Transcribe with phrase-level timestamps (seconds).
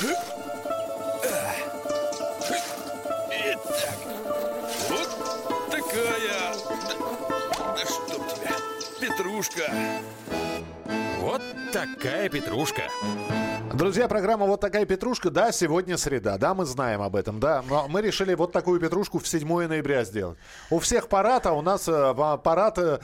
[0.00, 0.14] Итак,
[4.88, 5.10] вот
[5.72, 6.54] такая...
[6.68, 8.54] Да, да чтоб тебя,
[9.00, 9.72] петрушка.
[11.20, 11.42] Вот
[11.72, 12.82] такая петрушка.
[13.74, 15.30] Друзья, программа «Вот такая петрушка».
[15.30, 16.38] Да, сегодня среда.
[16.38, 17.38] Да, мы знаем об этом.
[17.38, 20.38] Да, но мы решили вот такую петрушку в 7 ноября сделать.
[20.70, 23.00] У всех парад, а у нас э, парад э,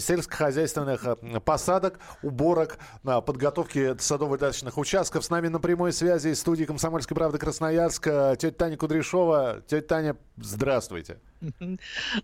[0.00, 5.24] сельскохозяйственных э, посадок, уборок, подготовки садово-дачных участков.
[5.24, 8.04] С нами на прямой связи из студии «Комсомольской правды» Красноярск
[8.38, 9.62] тетя Таня Кудряшова.
[9.66, 11.18] Тетя Таня, здравствуйте.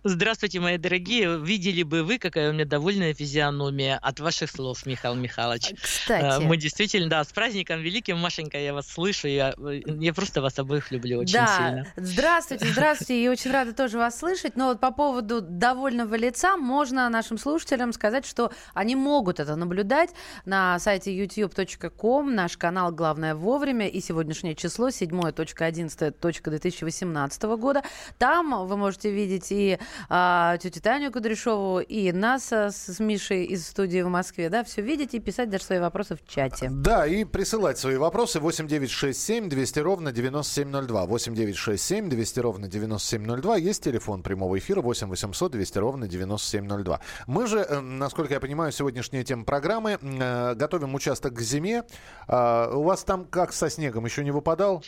[0.04, 1.38] Здравствуйте, мои дорогие.
[1.38, 5.74] Видели бы вы, какая у меня довольная физиономия от ваших слов, Михаил Михайлович.
[5.80, 6.42] Кстати.
[6.42, 10.90] Мы действительно, да, с праздником великим, Машенька, я вас слышу, я, я просто вас обоих
[10.90, 11.56] люблю очень да.
[11.56, 11.86] сильно.
[11.96, 14.56] Здравствуйте, здравствуйте, и очень рада тоже вас слышать.
[14.56, 20.10] Но вот по поводу довольного лица можно нашим слушателям сказать, что они могут это наблюдать
[20.44, 27.82] на сайте youtube.com, наш канал «Главное вовремя» и сегодняшнее число 7.11.2018 года.
[28.18, 33.44] Там вы можете видеть и а, тетю Таню Кудряшову, и нас а, с, с Мишей
[33.44, 36.68] из студии в Москве, да, все видеть и писать даже свои вопросы в чате.
[36.70, 41.06] Да, и присылать свои вопросы 8967 200 ровно 9702.
[41.06, 43.56] 8967 200 ровно 9702.
[43.56, 47.00] Есть телефон прямого эфира 8 800 200 ровно 9702.
[47.26, 51.84] Мы же, э, насколько я понимаю, сегодняшняя тема программы, э, готовим участок к зиме.
[52.26, 54.04] А, у вас там как со снегом?
[54.04, 54.82] Еще не выпадал?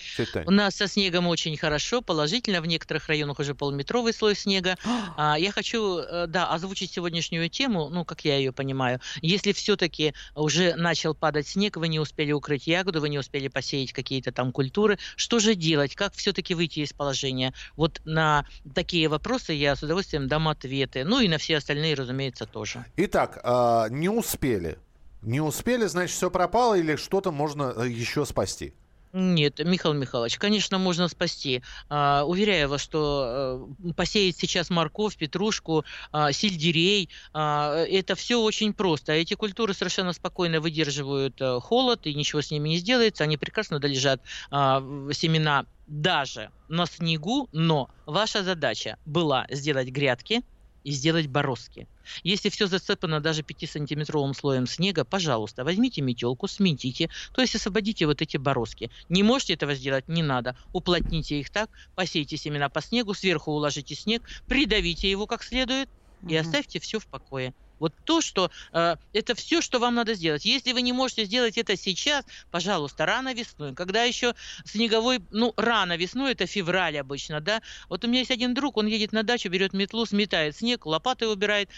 [0.47, 2.61] У нас со снегом очень хорошо, положительно.
[2.61, 4.77] В некоторых районах уже полметровый слой снега.
[5.19, 9.01] А, я хочу, э, да, озвучить сегодняшнюю тему, ну, как я ее понимаю.
[9.23, 13.93] Если все-таки уже начал падать снег, вы не успели укрыть ягоду, вы не успели посеять
[13.93, 14.99] какие-то там культуры.
[15.17, 15.95] Что же делать?
[15.95, 17.55] Как все-таки выйти из положения?
[17.77, 21.05] Вот на такие вопросы я с удовольствием дам ответы.
[21.05, 22.85] Ну и на все остальные, разумеется, тоже.
[22.97, 24.79] Итак, а, не успели.
[25.23, 28.75] Не успели, значит, все пропало или что-то можно э, еще спасти?
[29.13, 31.63] Нет, Михаил Михайлович, конечно, можно спасти.
[31.89, 38.75] А, уверяю вас, что а, посеять сейчас морковь, петрушку, а, сельдерей, а, это все очень
[38.75, 39.13] просто.
[39.13, 43.25] Эти культуры совершенно спокойно выдерживают а, холод, и ничего с ними не сделается.
[43.25, 50.43] Они прекрасно долежат семена даже на снегу, но ваша задача была сделать грядки,
[50.87, 51.89] и сделать бороздки.
[52.23, 58.23] Если все засыпано даже 5-сантиметровым слоем снега, пожалуйста, возьмите метелку, сметите, то есть освободите вот
[58.23, 58.93] эти бороздки.
[59.09, 60.57] Не можете этого сделать, не надо.
[60.71, 65.91] Уплотните их так, посейте семена по снегу, сверху уложите снег, придавите его как следует
[66.29, 67.53] и оставьте все в покое.
[67.79, 70.45] Вот то, что э, это все, что вам надо сделать.
[70.45, 75.97] Если вы не можете сделать это сейчас, пожалуйста, рано весной, когда еще снеговой, ну, рано
[75.97, 77.61] весной, это февраль обычно, да.
[77.89, 81.33] Вот у меня есть один друг, он едет на дачу, берет метлу, сметает снег, лопатой
[81.33, 81.71] убирает,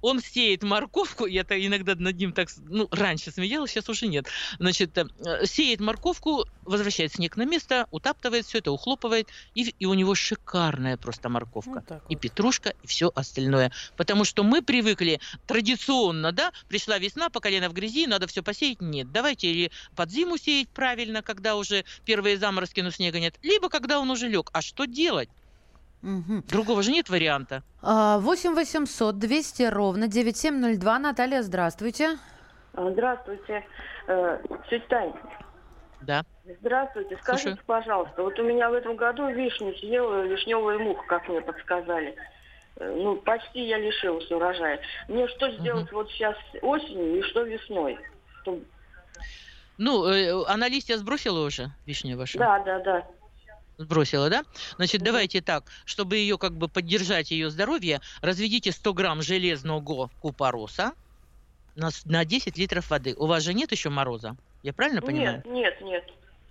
[0.00, 4.26] он сеет морковку, я-то иногда над ним так, ну, раньше смеялась, сейчас уже нет.
[4.58, 5.06] Значит, э,
[5.44, 10.96] сеет морковку, возвращает снег на место, утаптывает все это, ухлопывает, и, и у него шикарная
[10.96, 11.84] просто морковка.
[11.88, 13.72] Вот и петрушка, и все остальное.
[13.96, 18.80] Потому что мы привыкли традиционно, да, пришла весна, по колено в грязи, надо все посеять.
[18.80, 23.68] Нет, давайте или под зиму сеять правильно, когда уже первые заморозки, но снега нет, либо
[23.68, 24.50] когда он уже лег.
[24.52, 25.28] А что делать?
[26.02, 26.42] Угу.
[26.48, 27.62] Другого же нет варианта.
[27.82, 30.98] 8 800 200 ровно 9702.
[30.98, 32.18] Наталья, здравствуйте.
[32.72, 33.64] А, здравствуйте.
[34.06, 34.38] Э,
[34.68, 35.12] тетя Тань.
[36.02, 36.22] Да.
[36.60, 37.18] Здравствуйте.
[37.20, 37.66] Скажите, Слушаю.
[37.66, 42.14] пожалуйста, вот у меня в этом году вишню съела вишневая муха, как мне подсказали.
[42.76, 44.80] Э, ну, почти я лишилась урожая.
[45.08, 45.96] Мне что сделать угу.
[45.96, 47.98] вот сейчас осенью и что весной?
[48.40, 48.64] Чтобы...
[49.76, 52.38] Ну, э, она листья сбросила уже, вишня ваша?
[52.38, 53.06] Да, да, да
[53.80, 54.44] сбросила, да?
[54.76, 60.92] Значит, давайте так, чтобы ее как бы поддержать ее здоровье, разведите 100 грамм железного купороса
[61.74, 63.14] на, на 10 литров воды.
[63.16, 64.36] У вас же нет еще мороза?
[64.62, 65.42] Я правильно понимаю?
[65.46, 66.04] Нет, нет, нет.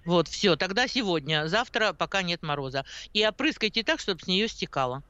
[0.05, 2.85] Вот, все, тогда сегодня, завтра, пока нет мороза.
[3.13, 5.03] И опрыскайте так, чтобы с нее стекало.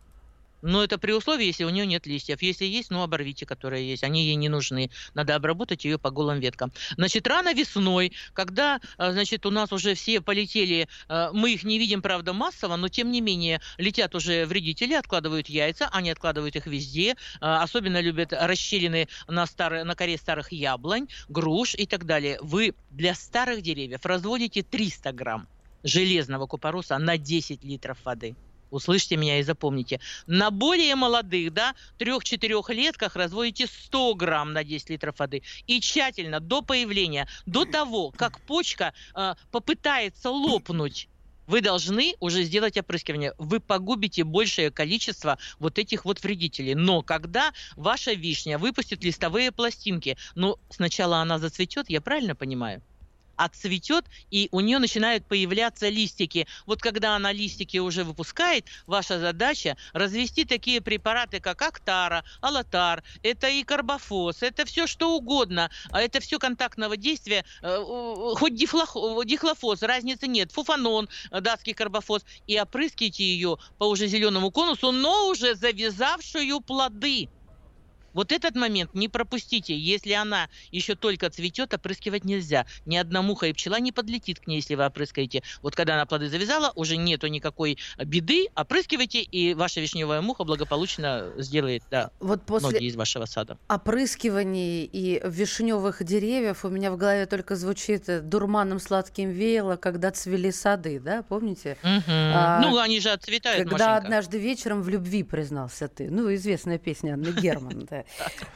[0.62, 2.42] Но это при условии, если у нее нет листьев.
[2.42, 4.04] Если есть, ну оборвите, которые есть.
[4.04, 4.90] Они ей не нужны.
[5.14, 6.72] Надо обработать ее по голым веткам.
[6.98, 11.80] Значит, рано весной, когда, а, значит, у нас уже все полетели, а, мы их не
[11.80, 16.66] видим, правда, массово, но тем не менее летят уже вредители, откладывают яйца, они откладывают их
[16.66, 17.16] везде.
[17.42, 22.38] А, особенно любят расщелины на, старые, на коре старых яблонь, груш и так далее.
[22.42, 25.48] Вы для старых деревьев разводите 300 грамм
[25.84, 28.36] железного купороса на 10 литров воды.
[28.70, 30.00] Услышьте меня и запомните.
[30.28, 35.44] На более молодых, да, трех-четырех летках разводите 100 грамм на 10 литров воды.
[35.68, 41.10] И тщательно до появления, до того, как почка э, попытается лопнуть,
[41.50, 43.34] вы должны уже сделать опрыскивание.
[43.40, 46.76] Вы погубите большее количество вот этих вот вредителей.
[46.76, 52.84] Но когда ваша вишня выпустит листовые пластинки, ну, сначала она зацветет, я правильно понимаю?
[53.40, 56.46] Отцветет, и у нее начинают появляться листики.
[56.66, 63.48] Вот когда она листики уже выпускает, ваша задача развести такие препараты, как Актара, Алатар, это
[63.48, 67.84] и карбофос, это все что угодно, а это все контактного действия, э,
[68.36, 74.92] хоть дихлофос, разницы нет, фуфанон, э, датский карбофос, и опрыскивайте ее по уже зеленому конусу,
[74.92, 77.30] но уже завязавшую плоды.
[78.14, 79.78] Вот этот момент не пропустите.
[79.78, 82.66] Если она еще только цветет, опрыскивать нельзя.
[82.86, 85.44] Ни одна муха и пчела не подлетит к ней, если вы опрыскаете.
[85.62, 91.32] Вот когда она плоды завязала, уже нету никакой беды, опрыскивайте, и ваша вишневая муха благополучно
[91.38, 93.58] сделает да, вот после ноги из вашего сада.
[93.68, 100.52] опрыскиваний и вишневых деревьев у меня в голове только звучит дурманом сладким веяло, когда цвели
[100.52, 101.78] сады, да, помните?
[101.84, 102.04] Угу.
[102.08, 104.06] А, ну, они же отцветают, Когда Машенька.
[104.06, 106.10] однажды вечером в любви признался ты.
[106.10, 107.99] Ну, известная песня Анны Герман, да.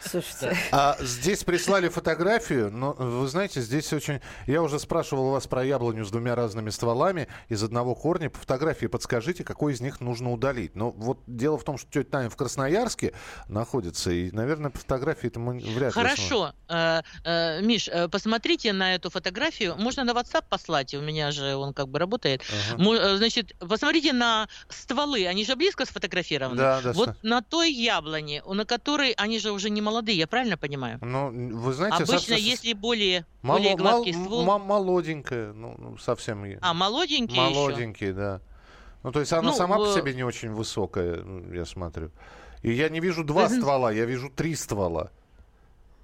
[0.02, 0.58] Слушайте.
[0.72, 4.20] А здесь прислали фотографию, но вы знаете, здесь очень...
[4.48, 8.30] Я уже спрашивал вас про яблоню с двумя разными стволами из одного корня.
[8.30, 10.76] По фотографии подскажите, какой из них нужно удалить.
[10.76, 13.14] Но вот дело в том, что тетя Таня в Красноярске
[13.48, 16.02] находится, и, наверное, по фотографии это мы вряд ли...
[16.02, 16.54] Хорошо.
[16.70, 19.76] Э, э, Миш, э, посмотрите на эту фотографию.
[19.78, 22.42] Можно на WhatsApp послать, у меня же он как бы работает.
[22.76, 23.18] Ага.
[23.18, 26.58] Значит, посмотрите на стволы, они же близко сфотографированы.
[26.58, 26.94] Да, да.
[26.94, 31.00] Вот на той яблоне, на которой они они же уже не молодые, я правильно понимаю?
[31.02, 32.04] Ну, вы знаете...
[32.04, 32.36] Обычно, со...
[32.36, 34.60] если более, мало, более гладкий мал, ствол...
[34.60, 36.46] молоденькая, ну, ну, совсем...
[36.62, 38.16] А, молоденький Молоденький, еще?
[38.16, 38.42] да.
[39.02, 39.86] Ну, то есть она ну, сама в...
[39.86, 42.12] по себе не очень высокая, ну, я смотрю.
[42.62, 45.10] И я не вижу два ствола, я вижу три ствола.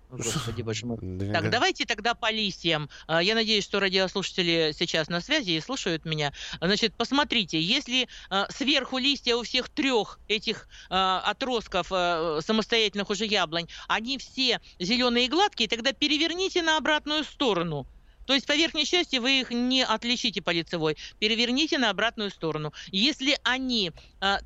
[0.10, 0.98] Господи, боже мой.
[1.32, 2.90] Так, давайте тогда по листьям.
[3.06, 6.34] А, я надеюсь, что радиослушатели сейчас на связи и слушают меня.
[6.60, 13.68] Значит, посмотрите, если а, сверху листья у всех трех этих а, отростков самостоятельных уже яблонь,
[13.88, 17.86] они все зеленые и гладкие, тогда переверните на обратную сторону.
[18.26, 20.98] То есть по верхней части вы их не отличите по лицевой.
[21.20, 22.74] Переверните на обратную сторону.
[22.92, 23.92] Если они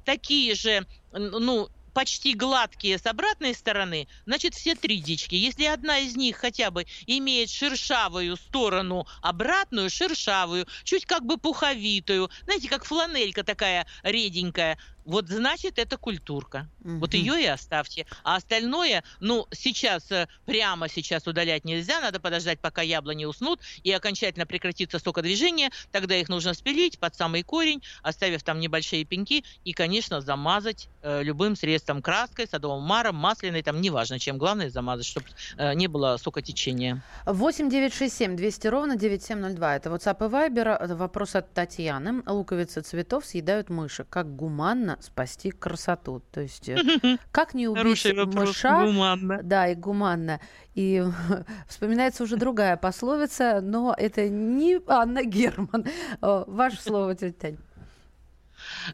[0.06, 5.36] такие же, ну, почти гладкие с обратной стороны, значит все три дички.
[5.36, 12.30] Если одна из них хотя бы имеет шершавую сторону обратную, шершавую, чуть как бы пуховитую,
[12.44, 16.70] знаете, как фланелька такая реденькая, вот значит это культурка.
[16.84, 16.98] Угу.
[16.98, 18.06] Вот ее и оставьте.
[18.24, 23.92] А остальное, ну, сейчас, э, прямо сейчас удалять нельзя, надо подождать, пока яблони уснут и
[23.92, 29.74] окончательно прекратится сокодвижение, тогда их нужно спилить под самый корень, оставив там небольшие пеньки и,
[29.74, 35.28] конечно, замазать э, любым средством, краской, садовым маром, масляной, там неважно чем, главное замазать, чтобы
[35.58, 37.02] э, не было сокотечения.
[37.26, 39.76] 8 9 6 7 200 ровно 9702.
[39.76, 40.96] Это WhatsApp и Viber.
[40.96, 42.24] Вопрос от Татьяны.
[42.26, 44.06] Луковицы цветов съедают мыши.
[44.10, 46.22] Как гуманно гуманно спасти красоту.
[46.32, 46.78] То есть э,
[47.32, 48.86] как не убить мыша?
[48.86, 49.40] Гуманно.
[49.44, 50.40] Да, и гуманно.
[50.76, 51.04] И
[51.68, 55.86] вспоминается уже другая пословица, но это не Анна Герман.
[56.22, 57.58] Ваше слово, тетя Тань.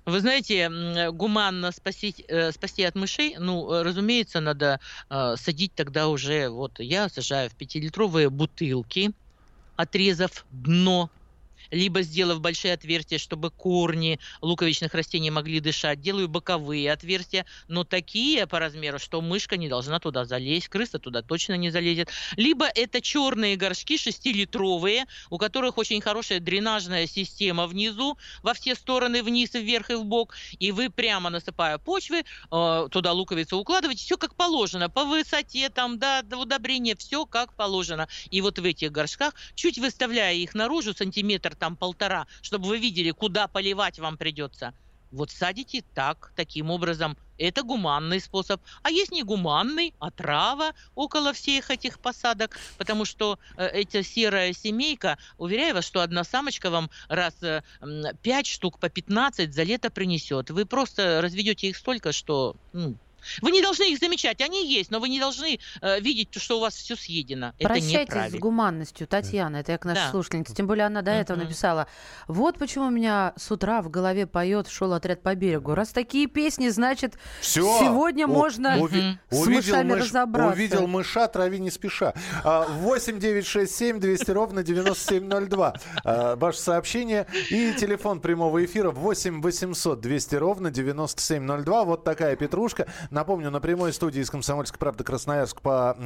[0.06, 4.80] Вы знаете, гуманно спасти, э, спасти от мышей, ну, разумеется, надо
[5.10, 9.12] э, садить тогда уже, вот я сажаю в пятилитровые бутылки,
[9.76, 11.12] отрезав дно
[11.72, 18.48] либо сделав большие отверстия, чтобы корни луковичных растений могли дышать, делаю боковые отверстия, но такие
[18.48, 22.10] по размеру, что мышка не должна туда залезть, крыса туда точно не залезет.
[22.36, 29.24] Либо это черные горшки 6-литровые, у которых очень хорошая дренажная система внизу, во все стороны,
[29.24, 34.18] вниз, вверх и в бок, и вы прямо насыпая почвы, э, туда луковицу укладываете, все
[34.18, 38.08] как положено, по высоте, там, да, до удобрения, все как положено.
[38.30, 43.12] И вот в этих горшках, чуть выставляя их наружу, сантиметр там полтора, чтобы вы видели,
[43.12, 44.74] куда поливать вам придется.
[45.12, 47.18] Вот садите так, таким образом.
[47.38, 48.62] Это гуманный способ.
[48.84, 55.74] А есть негуманный, отрава около всех этих посадок, потому что э, эта серая семейка, уверяю
[55.74, 57.64] вас, что одна самочка вам раз э,
[58.22, 60.52] 5 штук по 15 за лето принесет.
[60.52, 62.96] Вы просто разведете их столько, что ну,
[63.42, 66.62] вы не должны их замечать, они есть, но вы не должны э, видеть, что у
[66.62, 67.54] вас все съедено.
[67.60, 70.12] Прощайтесь это с гуманностью, Татьяна, это я к нашей да.
[70.12, 70.54] слушательнице.
[70.54, 71.44] Тем более она до этого mm-hmm.
[71.44, 71.88] написала.
[72.28, 75.74] Вот почему у меня с утра в голове поет «Шел отряд по берегу».
[75.76, 77.80] Раз такие песни, значит, Всё.
[77.80, 80.54] сегодня у- можно уви- с увидел мышами мыш, разобраться.
[80.54, 82.14] Увидел мыша, трави не спеша.
[82.44, 85.74] 8 9 6 7 200 ровно 9702.
[86.04, 91.84] А, ваше сообщение и телефон прямого эфира 8 800 200 ровно 9702.
[91.84, 92.88] Вот такая петрушка.
[93.10, 95.98] Напомню, на прямой студии из «Комсомольской правды» Красноярск по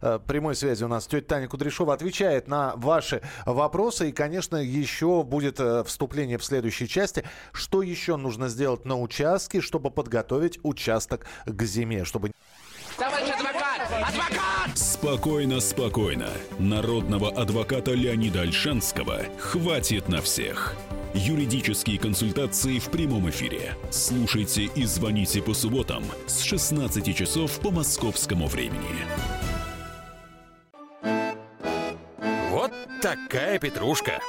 [0.00, 4.10] э, прямой связи у нас тетя Таня Кудряшова отвечает на ваши вопросы.
[4.10, 7.24] И, конечно, еще будет э, вступление в следующей части.
[7.52, 12.04] Что еще нужно сделать на участке, чтобы подготовить участок к зиме?
[12.04, 12.32] Чтобы...
[12.96, 13.62] Товарищ адвокат!
[14.74, 16.28] Спокойно, спокойно.
[16.58, 20.76] Народного адвоката Леонида Альшанского хватит на всех.
[21.14, 23.76] Юридические консультации в прямом эфире.
[23.90, 29.04] Слушайте и звоните по субботам с 16 часов по московскому времени.
[32.50, 34.20] Вот такая петрушка.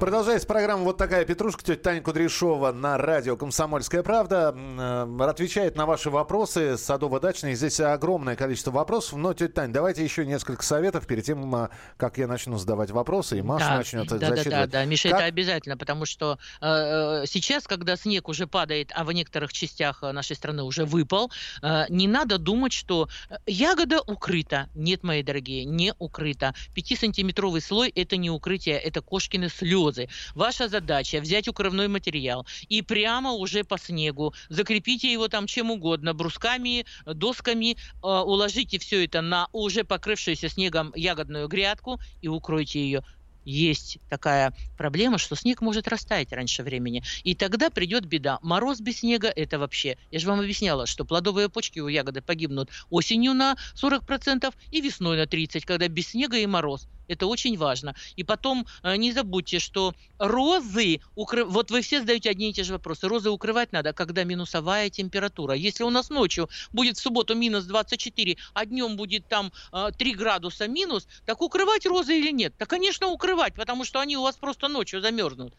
[0.00, 1.62] Продолжается программа «Вот такая петрушка».
[1.62, 6.78] Тетя Таня Кудряшова на радио «Комсомольская правда» э, отвечает на ваши вопросы.
[6.78, 7.54] Садово-дачный.
[7.54, 9.18] Здесь огромное количество вопросов.
[9.18, 13.40] Но, тетя Таня, давайте еще несколько советов перед тем, э, как я начну задавать вопросы,
[13.40, 14.44] и Маша да, начнет да, зачитывать.
[14.46, 15.18] Да, да, да, Миша, как...
[15.18, 20.34] это обязательно, потому что э, сейчас, когда снег уже падает, а в некоторых частях нашей
[20.34, 21.30] страны уже выпал,
[21.60, 23.10] э, не надо думать, что
[23.44, 24.70] ягода укрыта.
[24.74, 26.54] Нет, мои дорогие, не укрыта.
[26.74, 30.08] Пятисантиметровый слой– это не укрытие, это кошкины слезы слезы.
[30.34, 36.14] Ваша задача взять укрывной материал и прямо уже по снегу закрепите его там чем угодно,
[36.14, 43.04] брусками, досками, э, уложите все это на уже покрывшуюся снегом ягодную грядку и укройте ее
[43.46, 47.02] есть такая проблема, что снег может растаять раньше времени.
[47.24, 48.38] И тогда придет беда.
[48.42, 49.96] Мороз без снега– это вообще...
[50.10, 55.16] Я же вам объясняла, что плодовые почки у ягоды погибнут осенью на 40% и весной
[55.16, 56.86] на 30%, когда без снега и мороз.
[57.10, 57.96] Это очень важно.
[58.14, 61.44] И потом э, не забудьте, что розы, укры...
[61.44, 63.08] вот вы все задаете одни и те же вопросы.
[63.08, 65.54] Розы укрывать надо, когда минусовая температура.
[65.54, 70.14] Если у нас ночью будет в субботу минус 24, а днем будет там 3 э,
[70.14, 72.54] градуса минус, так укрывать розы или нет?
[72.60, 75.52] Да, конечно, укрывать, потому что они у вас просто ночью замерзнут.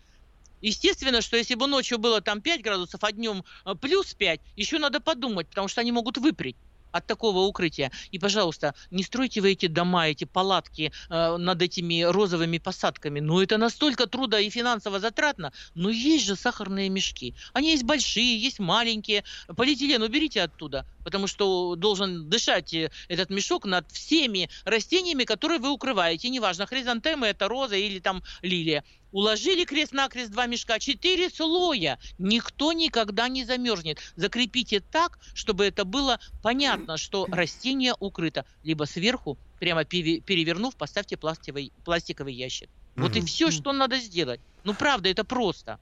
[0.61, 4.79] Естественно, что если бы ночью было там 5 градусов, а днем э, плюс 5, еще
[4.79, 6.55] надо подумать, потому что они могут выпрять
[6.91, 7.91] от такого укрытия.
[8.11, 13.19] И, пожалуйста, не стройте вы эти дома, эти палатки э, над этими розовыми посадками.
[13.19, 15.51] Ну, это настолько трудо и финансово затратно.
[15.73, 17.35] Но есть же сахарные мешки.
[17.53, 19.23] Они есть большие, есть маленькие.
[19.55, 25.69] Полиэтилен уберите оттуда, потому что должен дышать э, этот мешок над всеми растениями, которые вы
[25.69, 26.29] укрываете.
[26.29, 28.83] Неважно, хризантемы это роза или там лилия.
[29.11, 31.99] Уложили крест-накрест два мешка, четыре слоя.
[32.17, 33.99] Никто никогда не замерзнет.
[34.15, 38.45] Закрепите так, чтобы это было понятно, что растение укрыто.
[38.63, 42.69] Либо сверху, прямо перевернув, поставьте пластиковый, пластиковый ящик.
[42.95, 44.39] Вот и все, что надо сделать.
[44.63, 45.79] Ну, правда, это просто.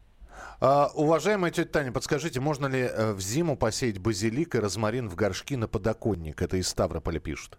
[0.60, 5.16] А, уважаемая тетя Таня, подскажите, можно ли э, в зиму посеять базилик и розмарин в
[5.16, 6.42] горшки на подоконник?
[6.42, 7.58] Это из Ставрополя пишут.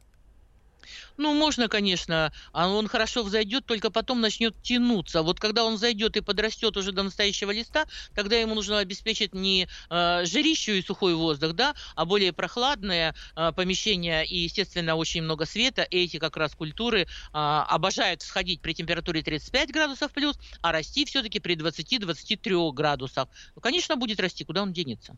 [1.16, 5.22] Ну, можно, конечно, а он хорошо взойдет, только потом начнет тянуться.
[5.22, 9.68] Вот когда он зайдет и подрастет уже до настоящего листа, тогда ему нужно обеспечить не
[9.90, 15.46] э, жарищу и сухой воздух, да, а более прохладное э, помещение и, естественно, очень много
[15.46, 15.86] света.
[15.90, 21.40] Эти как раз культуры э, обожают всходить при температуре 35 градусов плюс, а расти все-таки
[21.40, 23.28] при 20-23 градусах.
[23.54, 25.16] Ну, конечно, будет расти, куда он денется.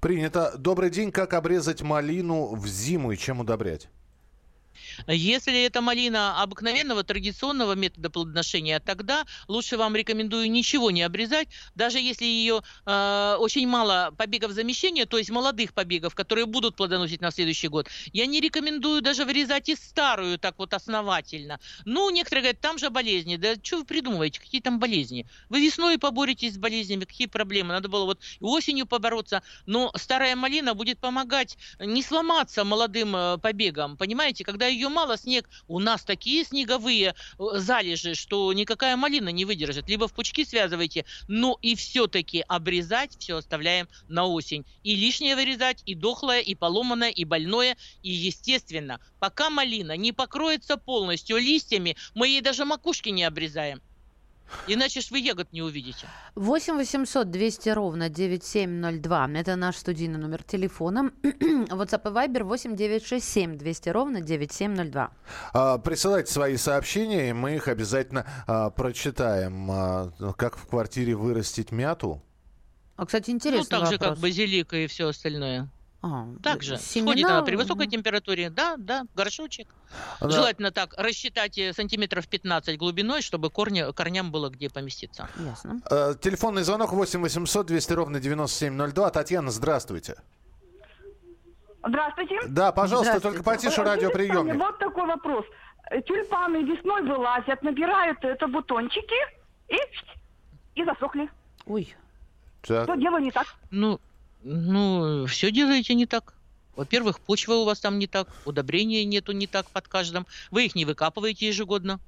[0.00, 0.54] Принято.
[0.56, 1.12] Добрый день.
[1.12, 3.88] Как обрезать малину в зиму и чем удобрять?
[5.06, 11.98] Если это малина обыкновенного традиционного метода плодоношения, тогда лучше вам рекомендую ничего не обрезать, даже
[11.98, 17.30] если ее э, очень мало побегов замещения, то есть молодых побегов, которые будут плодоносить на
[17.30, 17.88] следующий год.
[18.12, 21.60] Я не рекомендую даже вырезать и старую так вот основательно.
[21.84, 23.36] Ну, некоторые говорят, там же болезни.
[23.36, 25.26] Да что вы придумываете, какие там болезни?
[25.48, 27.74] Вы весной поборетесь с болезнями, какие проблемы?
[27.74, 29.42] Надо было вот осенью побороться.
[29.66, 33.96] Но старая малина будет помогать не сломаться молодым э, побегам.
[33.96, 35.48] Понимаете, когда ее мало, снег.
[35.68, 39.88] У нас такие снеговые э, залежи, что никакая малина не выдержит.
[39.88, 44.64] Либо в пучки связывайте, но и все-таки обрезать все оставляем на осень.
[44.82, 47.76] И лишнее вырезать, и дохлое, и поломанное, и больное.
[48.02, 53.80] И, естественно, пока малина не покроется полностью листьями, мы ей даже макушки не обрезаем.
[54.66, 56.06] Иначе ж вы ягод не увидите.
[56.34, 59.30] 8 800 200 ровно 9702.
[59.34, 61.10] Это наш студийный номер телефона.
[61.22, 65.10] WhatsApp и Viber 8 967 200 ровно 9702.
[65.52, 69.70] А, присылайте свои сообщения, и мы их обязательно а, прочитаем.
[69.70, 72.22] А, как в квартире вырастить мяту?
[72.96, 73.78] А, кстати, интересно.
[73.78, 75.68] Ну, так же, как базилика и все остальное.
[76.06, 77.12] А, Также семена...
[77.12, 79.68] сходит она при высокой температуре, да, да, горшочек.
[80.20, 80.30] Да.
[80.30, 85.28] Желательно так рассчитать э, сантиметров 15 глубиной, чтобы корни, корням было где поместиться.
[85.36, 85.80] Ясно.
[85.90, 89.10] Э, телефонный звонок 8 800 200 ровно 9702.
[89.10, 90.16] Татьяна, здравствуйте.
[91.86, 92.40] Здравствуйте.
[92.48, 94.56] Да, пожалуйста, только потише радиоприемник.
[94.56, 95.44] Вот такой вопрос.
[95.90, 99.14] Э, тюльпаны весной вылазят, набирают это бутончики
[99.68, 99.76] и,
[100.80, 101.30] и засохли.
[101.66, 101.94] Ой.
[102.62, 102.84] Так.
[102.84, 103.46] Что делаю не так?
[103.70, 104.00] Ну,
[104.42, 106.34] ну, все делаете не так.
[106.76, 110.26] Во-первых, почва у вас там не так, удобрения нету не так под каждым.
[110.50, 112.00] Вы их не выкапываете ежегодно.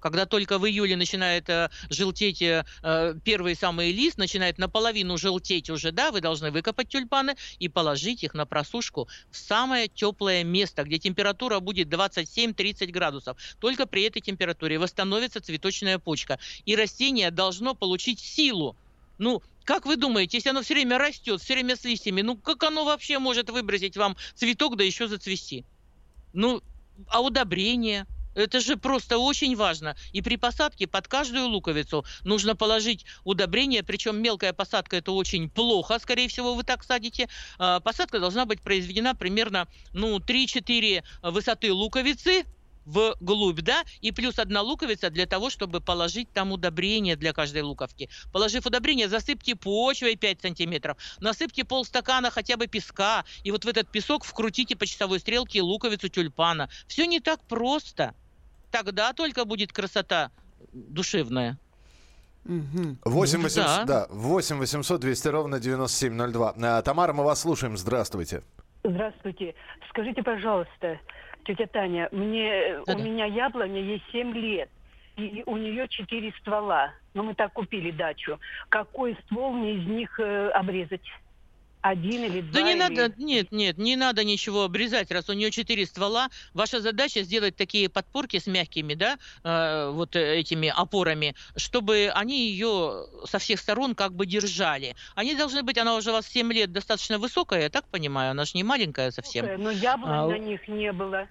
[0.00, 5.68] когда только в июле начинает э, желтеть э, э, первый самый лист, начинает наполовину желтеть
[5.68, 10.84] уже, да, вы должны выкопать тюльпаны и положить их на просушку в самое теплое место,
[10.84, 13.36] где температура будет 27-30 градусов.
[13.58, 18.76] Только при этой температуре восстановится цветочная почка, и растение должно получить силу.
[19.18, 22.62] Ну, как вы думаете, если оно все время растет, все время с листьями, ну как
[22.62, 25.66] оно вообще может выбросить вам цветок, да еще зацвести?
[26.32, 26.62] Ну,
[27.08, 28.06] а удобрение?
[28.36, 29.96] Это же просто очень важно.
[30.12, 35.98] И при посадке под каждую луковицу нужно положить удобрение, причем мелкая посадка это очень плохо,
[35.98, 37.28] скорее всего, вы так садите.
[37.58, 42.44] А, посадка должна быть произведена примерно ну, 3-4 высоты луковицы,
[42.86, 47.62] в глубь, да, и плюс одна луковица для того, чтобы положить там удобрение для каждой
[47.62, 48.08] луковки.
[48.32, 53.90] Положив удобрение, засыпьте почвой 5 сантиметров, насыпьте полстакана хотя бы песка, и вот в этот
[53.90, 56.70] песок вкрутите по часовой стрелке луковицу тюльпана.
[56.86, 58.14] Все не так просто
[58.70, 60.30] тогда только будет красота
[60.72, 61.58] душевная.
[62.44, 63.84] 8 800, да.
[63.84, 66.54] да, 8 800 200 ровно 9702.
[66.62, 67.76] А, Тамара, мы вас слушаем.
[67.76, 68.42] Здравствуйте.
[68.84, 69.54] Здравствуйте.
[69.90, 71.00] Скажите, пожалуйста,
[71.46, 73.00] тетя Таня, мне, да -да.
[73.00, 74.68] у меня яблоня ей 7 лет,
[75.16, 76.92] и у нее 4 ствола.
[77.14, 78.38] Но ну, мы так купили дачу.
[78.68, 81.08] Какой ствол мне из них э, обрезать?
[81.90, 82.52] один или два.
[82.52, 82.78] Да не или...
[82.78, 86.28] надо, нет, нет, не надо ничего обрезать, раз у нее четыре ствола.
[86.54, 93.06] Ваша задача сделать такие подпорки с мягкими, да, э, вот этими опорами, чтобы они ее
[93.24, 94.96] со всех сторон как бы держали.
[95.14, 98.44] Они должны быть, она уже у вас 7 лет достаточно высокая, я так понимаю, она
[98.44, 99.46] же не маленькая совсем.
[99.62, 101.28] Но яблок а, на них не было.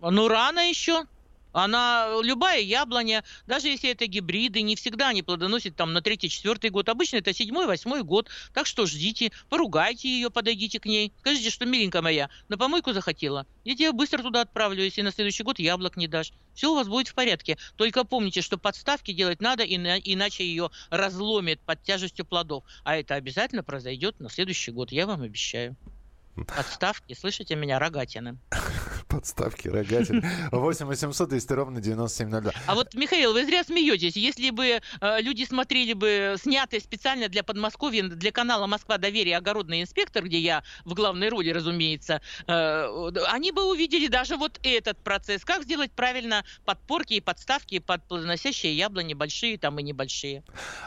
[0.00, 1.04] Ну, рано еще.
[1.52, 6.68] Она, любая яблоня, даже если это гибриды, не всегда они плодоносят там на третий, четвертый
[6.68, 6.90] год.
[6.90, 8.28] Обычно это седьмой, восьмой год.
[8.52, 11.14] Так что ждите, поругайте ее, подойдите к ней.
[11.20, 13.46] Скажите, что, миленькая моя, на помойку захотела.
[13.64, 16.34] Я тебя быстро туда отправлю, если на следующий год яблок не дашь.
[16.52, 17.56] Все у вас будет в порядке.
[17.76, 22.64] Только помните, что подставки делать надо, иначе ее разломит под тяжестью плодов.
[22.84, 25.74] А это обязательно произойдет на следующий год, я вам обещаю.
[26.44, 28.38] Подставки, слышите меня, рогатины.
[29.08, 30.22] Подставки, рогатины.
[30.52, 32.52] 8 800 200 ровно 9702.
[32.66, 34.16] А вот, Михаил, вы зря смеетесь.
[34.16, 34.66] Если бы
[35.00, 38.98] э, люди смотрели бы снятые специально для Подмосковья, для канала «Москва.
[38.98, 39.36] Доверие.
[39.36, 44.98] Огородный инспектор», где я в главной роли, разумеется, э, они бы увидели даже вот этот
[44.98, 45.44] процесс.
[45.44, 50.42] Как сделать правильно подпорки и подставки под плодоносящие яблони, большие там и небольшие.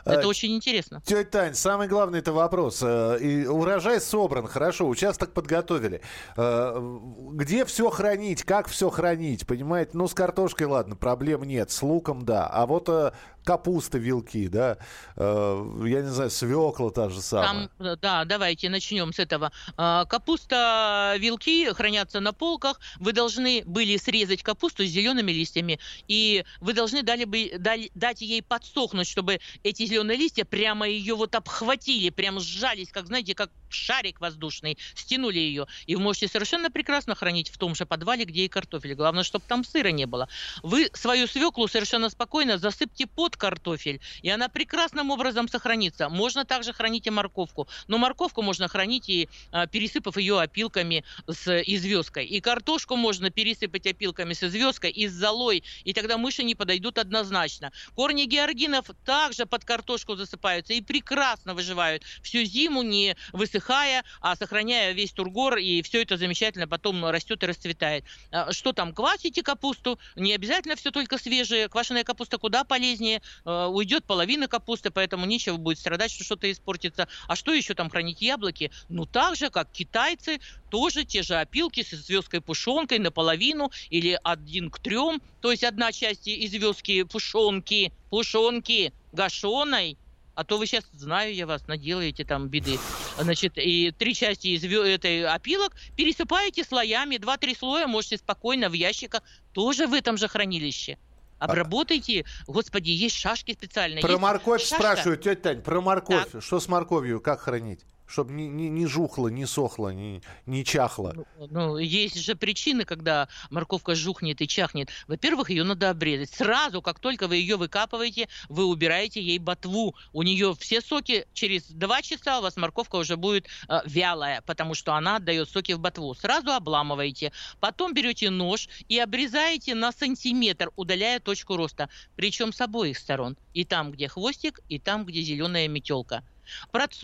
[0.06, 1.02] Это а, очень интересно.
[1.06, 2.82] Тетя Тань, самый главный это вопрос.
[2.84, 6.02] Э, и урожай собран, хорошо, участок подготовили.
[6.36, 7.00] Э,
[7.32, 9.92] где все хранить, как все хранить, понимаете?
[9.94, 12.48] Ну, с картошкой, ладно, проблем нет, с луком, да.
[12.48, 13.12] А вот э,
[13.46, 14.78] капуста, вилки, да,
[15.16, 17.70] э, я не знаю, свекла та же самая.
[17.78, 19.52] Там, да, давайте начнем с этого.
[19.78, 22.82] Капуста, вилки хранятся на полках.
[23.00, 28.22] Вы должны были срезать капусту с зелеными листьями, и вы должны дали бы, дали, дать
[28.22, 33.52] ей подсохнуть, чтобы эти зеленые листья прямо ее вот обхватили, прям сжались, как, знаете, как
[33.70, 35.68] шарик воздушный, стянули ее.
[35.86, 38.96] И вы можете совершенно прекрасно хранить в том же подвале, где и картофель.
[38.96, 40.28] Главное, чтобы там сыра не было.
[40.64, 46.10] Вы свою свеклу совершенно спокойно засыпьте под картофель, и она прекрасным образом сохранится.
[46.10, 51.62] Можно также хранить и морковку, но морковку можно хранить и а, пересыпав ее опилками с
[51.62, 52.26] известкой.
[52.26, 56.98] И картошку можно пересыпать опилками с известкой и с золой, и тогда мыши не подойдут
[56.98, 57.72] однозначно.
[57.96, 64.94] Корни георгинов также под картошку засыпаются и прекрасно выживают всю зиму, не высыхая, а сохраняя
[64.94, 68.06] весь тургор, и все это замечательно потом растет и расцветает.
[68.32, 73.66] А, что там, квасите капусту, не обязательно все только свежее, квашеная капуста куда полезнее, Э,
[73.66, 77.08] уйдет половина капусты, поэтому нечего будет страдать, что что-то испортится.
[77.28, 78.72] А что еще там хранить яблоки?
[78.90, 84.70] Ну, так же, как китайцы, тоже те же опилки с звездкой пушонкой наполовину или один
[84.70, 89.98] к трем, то есть одна часть из звездки пушонки, пушонки гашеной,
[90.40, 92.80] а то вы сейчас, знаю я вас, наделаете там беды.
[93.20, 99.22] Значит, и три части из этой опилок пересыпаете слоями, два-три слоя можете спокойно в ящиках,
[99.52, 100.98] тоже в этом же хранилище.
[101.40, 104.00] Обработайте, господи, есть шашки специальные.
[104.00, 104.76] Про есть морковь шашка.
[104.76, 106.32] спрашивают, тетя Тань, про морковь.
[106.32, 106.42] Так.
[106.42, 107.82] Что с морковью, как хранить?
[108.10, 111.14] Чтобы не, не, не жухло, не сохло, не, не чахло.
[111.16, 114.90] Ну, ну, есть же причины, когда морковка жухнет и чахнет.
[115.08, 116.32] Во-первых, ее надо обрезать.
[116.32, 119.96] Сразу, как только вы ее выкапываете, вы убираете ей ботву.
[120.12, 124.74] У нее все соки, через два часа у вас морковка уже будет э, вялая, потому
[124.74, 126.16] что она отдает соки в ботву.
[126.16, 127.32] Сразу обламываете.
[127.60, 131.90] Потом берете нож и обрезаете на сантиметр, удаляя точку роста.
[132.16, 133.38] Причем с обоих сторон.
[133.54, 136.24] И там, где хвостик, и там, где зеленая метелка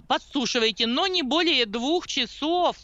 [0.08, 2.78] подсушиваете, но не более двух часов.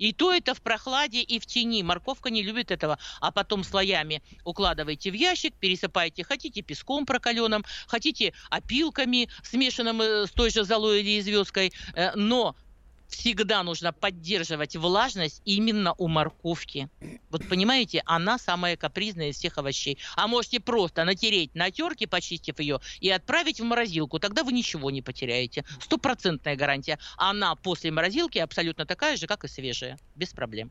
[0.00, 1.82] И то это в прохладе и в тени.
[1.82, 2.98] Морковка не любит этого.
[3.20, 10.30] А потом слоями укладываете в ящик, пересыпаете, хотите песком прокаленным, хотите опилками, смешанным э, с
[10.30, 11.72] той же золой или звездкой.
[11.94, 12.56] Э, но
[13.10, 16.88] всегда нужно поддерживать влажность именно у морковки.
[17.28, 19.98] Вот понимаете, она самая капризная из всех овощей.
[20.16, 24.18] А можете просто натереть на терке, почистив ее, и отправить в морозилку.
[24.18, 25.64] Тогда вы ничего не потеряете.
[25.80, 26.98] Стопроцентная гарантия.
[27.16, 29.98] Она после морозилки абсолютно такая же, как и свежая.
[30.14, 30.70] Без проблем.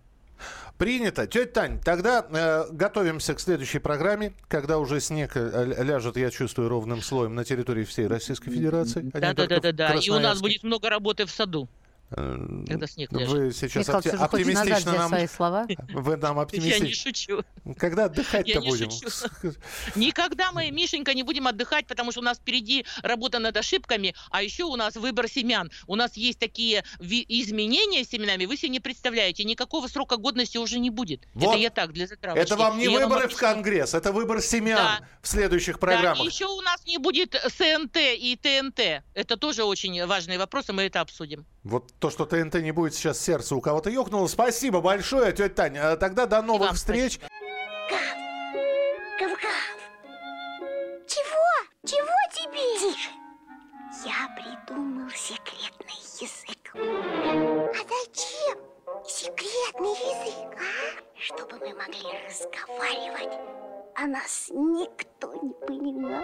[0.78, 1.28] Принято.
[1.28, 6.69] Тетя Тань, тогда э, готовимся к следующей программе, когда уже снег э, ляжет, я чувствую,
[6.69, 9.12] ровным слоем на территории всей Российской Федерации.
[9.13, 9.95] А Да-да-да.
[9.95, 11.67] И у нас будет много работы в саду.
[12.10, 13.30] Когда снег лежит.
[13.30, 15.10] Вы сейчас Михаил, опти- оптимистично нам...
[15.10, 15.67] свои слова?
[15.93, 16.84] Вы нам оптимистично...
[16.84, 17.43] Я не шучу.
[17.78, 18.89] Когда отдыхать-то будем?
[19.95, 24.41] Никогда мы, Мишенька, не будем отдыхать, потому что у нас впереди работа над ошибками, а
[24.41, 25.69] еще у нас выбор семян.
[25.86, 29.43] У нас есть такие изменения с семенами, вы себе не представляете.
[29.43, 31.28] Никакого срока годности уже не будет.
[31.36, 31.52] Вот.
[31.52, 32.43] Это я так, для затравочки.
[32.43, 35.08] Это вам не и выборы вам в Конгресс, это выбор семян да.
[35.22, 36.19] в следующих программах.
[36.19, 39.04] Да, еще у нас не будет СНТ и ТНТ.
[39.13, 41.45] Это тоже очень важные вопросы, мы это обсудим.
[41.63, 44.27] Вот то, что ТНТ не будет сейчас сердце у кого-то ёкнуло.
[44.27, 45.91] Спасибо большое, тетя Таня.
[45.91, 47.19] А тогда до новых встреч.
[49.19, 49.29] Гав,
[51.07, 51.49] Чего?
[51.85, 52.93] Чего тебе?
[52.93, 53.09] Тише.
[54.05, 56.73] Я придумал секретный язык.
[56.73, 58.57] А зачем
[59.05, 61.19] секретный язык, а?
[61.19, 63.38] Чтобы мы могли разговаривать,
[63.95, 66.23] а нас никто не понимал.